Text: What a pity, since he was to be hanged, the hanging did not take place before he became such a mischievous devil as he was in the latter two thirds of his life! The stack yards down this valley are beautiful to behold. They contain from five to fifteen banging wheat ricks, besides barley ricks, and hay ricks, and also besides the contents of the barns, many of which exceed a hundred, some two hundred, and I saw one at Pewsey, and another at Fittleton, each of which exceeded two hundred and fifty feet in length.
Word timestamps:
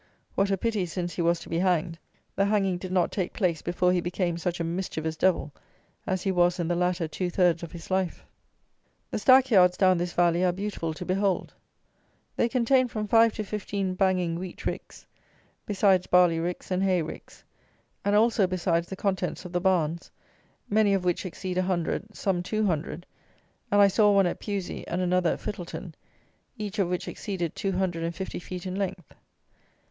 What 0.33 0.49
a 0.49 0.57
pity, 0.57 0.87
since 0.87 1.13
he 1.13 1.21
was 1.21 1.39
to 1.41 1.47
be 1.49 1.59
hanged, 1.59 1.99
the 2.35 2.45
hanging 2.45 2.79
did 2.79 2.91
not 2.91 3.11
take 3.11 3.33
place 3.33 3.61
before 3.61 3.93
he 3.93 4.01
became 4.01 4.35
such 4.35 4.59
a 4.59 4.63
mischievous 4.63 5.15
devil 5.15 5.53
as 6.07 6.23
he 6.23 6.31
was 6.31 6.59
in 6.59 6.67
the 6.67 6.75
latter 6.75 7.07
two 7.07 7.29
thirds 7.29 7.61
of 7.61 7.71
his 7.71 7.91
life! 7.91 8.25
The 9.11 9.19
stack 9.19 9.51
yards 9.51 9.77
down 9.77 9.99
this 9.99 10.13
valley 10.13 10.43
are 10.43 10.51
beautiful 10.51 10.95
to 10.95 11.05
behold. 11.05 11.53
They 12.35 12.49
contain 12.49 12.87
from 12.87 13.07
five 13.07 13.33
to 13.33 13.43
fifteen 13.43 13.93
banging 13.93 14.39
wheat 14.39 14.65
ricks, 14.65 15.05
besides 15.67 16.07
barley 16.07 16.39
ricks, 16.39 16.71
and 16.71 16.81
hay 16.81 17.03
ricks, 17.03 17.43
and 18.03 18.15
also 18.15 18.47
besides 18.47 18.87
the 18.89 18.95
contents 18.95 19.45
of 19.45 19.51
the 19.53 19.61
barns, 19.61 20.09
many 20.67 20.95
of 20.95 21.05
which 21.05 21.27
exceed 21.27 21.59
a 21.59 21.61
hundred, 21.61 22.15
some 22.15 22.41
two 22.41 22.65
hundred, 22.65 23.05
and 23.69 23.79
I 23.79 23.87
saw 23.87 24.11
one 24.11 24.25
at 24.25 24.39
Pewsey, 24.39 24.83
and 24.87 24.99
another 24.99 25.33
at 25.33 25.41
Fittleton, 25.41 25.93
each 26.57 26.79
of 26.79 26.89
which 26.89 27.07
exceeded 27.07 27.53
two 27.55 27.73
hundred 27.73 28.03
and 28.03 28.15
fifty 28.15 28.39
feet 28.39 28.65
in 28.65 28.73
length. 28.75 29.13